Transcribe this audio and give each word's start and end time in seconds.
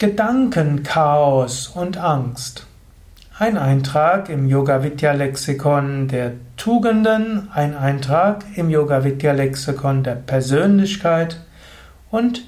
Gedankenchaos 0.00 1.72
und 1.74 1.96
Angst. 1.96 2.68
Ein 3.36 3.58
Eintrag 3.58 4.28
im 4.28 4.48
Yoga 4.48 4.84
Vidya 4.84 5.10
Lexikon 5.10 6.06
der 6.06 6.34
Tugenden, 6.56 7.48
ein 7.52 7.76
Eintrag 7.76 8.44
im 8.54 8.70
Yoga 8.70 9.02
Vidya 9.02 9.32
Lexikon 9.32 10.04
der 10.04 10.14
Persönlichkeit 10.14 11.40
und 12.12 12.44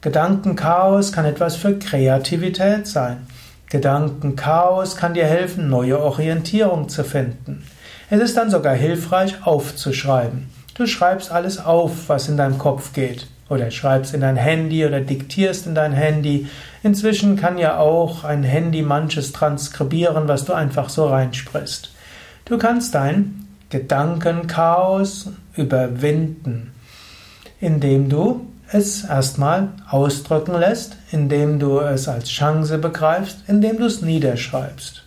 Gedankenchaos 0.00 1.12
kann 1.12 1.26
etwas 1.26 1.56
für 1.56 1.78
Kreativität 1.78 2.86
sein. 2.86 3.26
Gedankenchaos 3.68 4.96
kann 4.96 5.14
dir 5.14 5.26
helfen, 5.26 5.68
neue 5.68 6.00
Orientierung 6.00 6.88
zu 6.88 7.04
finden. 7.04 7.64
Es 8.08 8.20
ist 8.20 8.36
dann 8.36 8.50
sogar 8.50 8.74
hilfreich, 8.74 9.46
aufzuschreiben. 9.46 10.50
Du 10.74 10.86
schreibst 10.86 11.30
alles 11.30 11.62
auf, 11.62 12.08
was 12.08 12.28
in 12.28 12.36
deinem 12.36 12.58
Kopf 12.58 12.92
geht. 12.92 13.26
Oder 13.50 13.70
schreibst 13.70 14.14
in 14.14 14.22
dein 14.22 14.36
Handy 14.36 14.86
oder 14.86 15.00
diktierst 15.00 15.66
in 15.66 15.74
dein 15.74 15.92
Handy. 15.92 16.48
Inzwischen 16.82 17.36
kann 17.36 17.58
ja 17.58 17.76
auch 17.76 18.24
ein 18.24 18.42
Handy 18.42 18.82
manches 18.82 19.32
transkribieren, 19.32 20.28
was 20.28 20.46
du 20.46 20.54
einfach 20.54 20.88
so 20.88 21.06
reinsprichst. 21.06 21.90
Du 22.46 22.58
kannst 22.58 22.94
dein 22.94 23.43
Gedankenchaos 23.74 25.30
überwinden, 25.56 26.70
indem 27.60 28.08
du 28.08 28.46
es 28.70 29.02
erstmal 29.02 29.70
ausdrücken 29.90 30.54
lässt, 30.54 30.96
indem 31.10 31.58
du 31.58 31.80
es 31.80 32.06
als 32.06 32.28
Chance 32.28 32.78
begreifst, 32.78 33.38
indem 33.48 33.78
du 33.78 33.86
es 33.86 34.00
niederschreibst. 34.00 35.02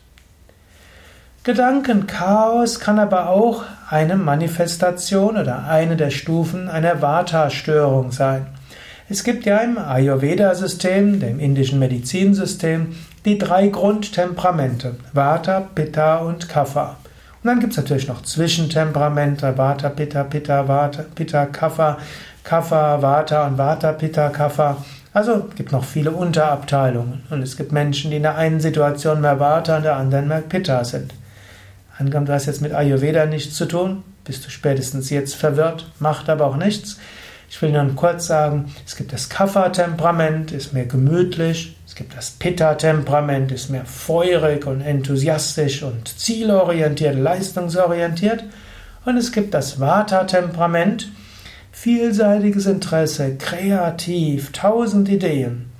Gedankenchaos 1.45 2.81
kann 2.81 2.99
aber 2.99 3.29
auch 3.29 3.63
eine 3.89 4.17
Manifestation 4.17 5.37
oder 5.37 5.63
eine 5.69 5.95
der 5.95 6.09
Stufen 6.09 6.67
einer 6.67 7.01
Vata-Störung 7.01 8.11
sein. 8.11 8.47
Es 9.07 9.23
gibt 9.23 9.45
ja 9.45 9.59
im 9.59 9.77
Ayurveda-System, 9.77 11.21
dem 11.21 11.39
indischen 11.39 11.79
Medizinsystem, 11.79 12.97
die 13.23 13.37
drei 13.37 13.69
Grundtemperamente, 13.69 14.97
Vata, 15.13 15.61
Pitta 15.73 16.17
und 16.17 16.49
Kapha. 16.49 16.97
Und 17.47 17.51
dann 17.53 17.59
gibt 17.61 17.71
es 17.71 17.77
natürlich 17.77 18.09
noch 18.09 18.23
Zwischentemperamente, 18.23 19.57
Vata, 19.57 19.87
Pitta, 19.87 20.25
Pitta, 20.25 20.67
Vata, 20.67 21.05
Pitta, 21.15 21.45
Kapha, 21.45 21.97
Kapha, 22.43 23.01
Vata 23.01 23.47
und 23.47 23.57
Vata, 23.57 23.93
Pitta, 23.93 24.27
Kapha. 24.27 24.83
Also 25.13 25.45
es 25.49 25.55
gibt 25.55 25.71
noch 25.71 25.85
viele 25.85 26.11
Unterabteilungen. 26.11 27.23
Und 27.29 27.41
es 27.41 27.55
gibt 27.55 27.71
Menschen, 27.71 28.11
die 28.11 28.17
in 28.17 28.23
der 28.23 28.35
einen 28.35 28.59
Situation 28.59 29.21
mehr 29.21 29.39
Vata 29.39 29.77
in 29.77 29.83
der 29.83 29.95
anderen 29.95 30.27
mehr 30.27 30.41
Pitta 30.41 30.83
sind. 30.83 31.13
Angenommen, 31.97 32.25
du 32.25 32.33
hast 32.33 32.47
jetzt 32.47 32.61
mit 32.61 32.73
Ayurveda 32.73 33.25
nichts 33.25 33.55
zu 33.55 33.65
tun, 33.65 34.03
bist 34.25 34.45
du 34.45 34.49
spätestens 34.49 35.09
jetzt 35.09 35.35
verwirrt, 35.35 35.89
macht 35.99 36.29
aber 36.29 36.47
auch 36.47 36.57
nichts. 36.57 36.99
Ich 37.49 37.61
will 37.61 37.71
nur 37.71 37.95
kurz 37.95 38.27
sagen, 38.27 38.73
es 38.85 38.95
gibt 38.95 39.13
das 39.13 39.29
Kapha-Temperament, 39.29 40.51
ist 40.51 40.73
mehr 40.73 40.85
gemütlich, 40.85 41.77
gibt 41.97 42.15
das 42.15 42.29
Pitta-Temperament, 42.29 43.51
ist 43.51 43.69
mehr 43.69 43.85
feurig 43.85 44.67
und 44.67 44.81
enthusiastisch 44.81 45.81
und 45.81 46.07
zielorientiert, 46.07 47.15
leistungsorientiert. 47.15 48.43
Und 49.03 49.17
es 49.17 49.31
gibt 49.31 49.53
das 49.53 49.79
Vata-Temperament, 49.79 51.09
vielseitiges 51.71 52.67
Interesse, 52.67 53.35
kreativ, 53.37 54.51
tausend 54.51 55.09
Ideen. 55.09 55.71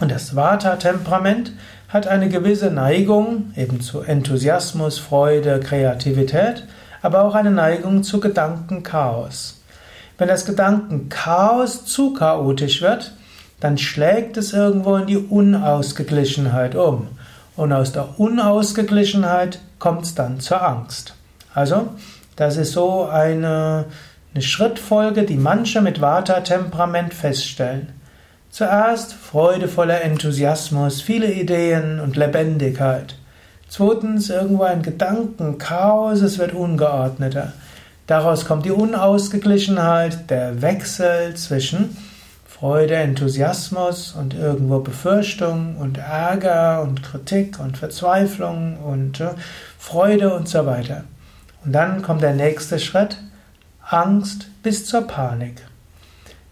Und 0.00 0.12
das 0.12 0.36
Vata-Temperament 0.36 1.52
hat 1.88 2.06
eine 2.06 2.28
gewisse 2.28 2.70
Neigung 2.70 3.52
eben 3.56 3.80
zu 3.80 4.02
Enthusiasmus, 4.02 5.00
Freude, 5.00 5.58
Kreativität, 5.58 6.64
aber 7.02 7.24
auch 7.24 7.34
eine 7.34 7.50
Neigung 7.50 8.04
zu 8.04 8.20
Gedankenchaos. 8.20 9.57
Wenn 10.18 10.28
das 10.28 10.44
Gedankenchaos 10.44 11.86
zu 11.86 12.12
chaotisch 12.12 12.82
wird, 12.82 13.12
dann 13.60 13.78
schlägt 13.78 14.36
es 14.36 14.52
irgendwo 14.52 14.96
in 14.96 15.06
die 15.06 15.16
Unausgeglichenheit 15.16 16.74
um. 16.74 17.06
Und 17.56 17.72
aus 17.72 17.92
der 17.92 18.18
Unausgeglichenheit 18.18 19.60
kommt 19.78 20.04
es 20.04 20.14
dann 20.16 20.40
zur 20.40 20.62
Angst. 20.62 21.14
Also, 21.54 21.88
das 22.34 22.56
ist 22.56 22.72
so 22.72 23.04
eine, 23.04 23.84
eine 24.34 24.42
Schrittfolge, 24.42 25.22
die 25.22 25.36
manche 25.36 25.80
mit 25.82 26.00
Vata-Temperament 26.00 27.14
feststellen. 27.14 27.88
Zuerst 28.50 29.12
freudevoller 29.12 30.02
Enthusiasmus, 30.02 31.00
viele 31.00 31.32
Ideen 31.32 32.00
und 32.00 32.16
Lebendigkeit. 32.16 33.14
Zweitens 33.68 34.30
irgendwo 34.30 34.64
ein 34.64 34.82
Gedankenchaos, 34.82 36.22
es 36.22 36.38
wird 36.38 36.54
ungeordneter. 36.54 37.52
Daraus 38.08 38.46
kommt 38.46 38.64
die 38.64 38.70
Unausgeglichenheit, 38.70 40.30
der 40.30 40.62
Wechsel 40.62 41.34
zwischen 41.34 41.94
Freude, 42.46 42.94
Enthusiasmus 42.94 44.12
und 44.12 44.32
irgendwo 44.32 44.78
Befürchtung 44.78 45.76
und 45.76 45.98
Ärger 45.98 46.80
und 46.80 47.02
Kritik 47.02 47.60
und 47.60 47.76
Verzweiflung 47.76 48.78
und 48.78 49.20
äh, 49.20 49.32
Freude 49.78 50.34
und 50.34 50.48
so 50.48 50.64
weiter. 50.64 51.04
Und 51.66 51.72
dann 51.72 52.00
kommt 52.00 52.22
der 52.22 52.32
nächste 52.32 52.78
Schritt, 52.78 53.18
Angst 53.86 54.46
bis 54.62 54.86
zur 54.86 55.02
Panik. 55.02 55.60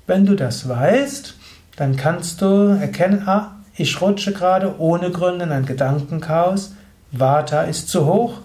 Wenn 0.06 0.26
du 0.26 0.36
das 0.36 0.68
weißt, 0.68 1.36
dann 1.76 1.96
kannst 1.96 2.42
du 2.42 2.76
erkennen, 2.78 3.26
ah, 3.26 3.52
ich 3.74 3.98
rutsche 4.02 4.34
gerade 4.34 4.78
ohne 4.78 5.10
Gründe 5.10 5.46
in 5.46 5.52
ein 5.52 5.64
Gedankenchaos, 5.64 6.74
Vata 7.12 7.62
ist 7.62 7.88
zu 7.88 8.04
hoch, 8.04 8.42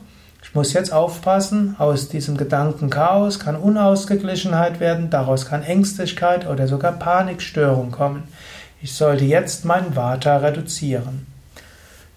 ich 0.52 0.56
muss 0.56 0.74
jetzt 0.74 0.92
aufpassen, 0.92 1.78
aus 1.80 2.10
diesem 2.10 2.36
Gedankenchaos 2.36 3.40
kann 3.40 3.56
Unausgeglichenheit 3.56 4.82
werden, 4.82 5.10
daraus 5.10 5.46
kann 5.46 5.64
Ängstlichkeit 5.64 6.46
oder 6.46 6.68
sogar 6.68 6.92
Panikstörung 6.92 7.92
kommen. 7.92 8.24
Ich 8.82 8.94
sollte 8.94 9.24
jetzt 9.24 9.64
mein 9.64 9.96
Vata 9.96 10.36
reduzieren. 10.36 11.26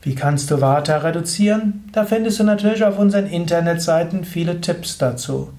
Wie 0.03 0.17
kannst 0.17 0.51
du 0.51 0.61
Vata 0.61 0.97
reduzieren? 0.97 1.89
Da 1.93 2.07
findest 2.07 2.41
du 2.41 2.43
natürlich 2.43 2.83
auf 2.83 2.99
unseren 2.99 3.29
Internetseiten 3.29 4.25
viele 4.25 4.61
Tipps 4.61 4.99
dazu. 4.99 5.51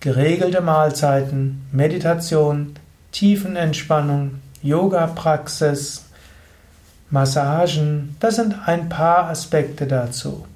Geregelte 0.00 0.62
Mahlzeiten, 0.62 1.66
Meditation, 1.70 2.76
Tiefenentspannung, 3.12 4.36
Yoga-Praxis, 4.62 6.06
Massagen, 7.10 8.16
das 8.20 8.36
sind 8.36 8.56
ein 8.66 8.88
paar 8.88 9.28
Aspekte 9.28 9.86
dazu. 9.86 10.46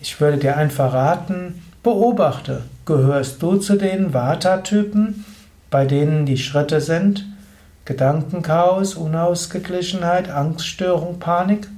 Ich 0.00 0.20
würde 0.20 0.38
dir 0.38 0.56
einfach 0.56 0.92
raten, 0.92 1.62
beobachte, 1.82 2.62
gehörst 2.84 3.42
du 3.42 3.56
zu 3.56 3.76
den 3.76 4.12
Vata-Typen, 4.12 5.24
bei 5.70 5.84
denen 5.84 6.26
die 6.26 6.38
Schritte 6.38 6.80
sind 6.80 7.24
Gedankenchaos, 7.86 8.94
Unausgeglichenheit, 8.94 10.28
Angststörung, 10.28 11.20
Panik? 11.20 11.68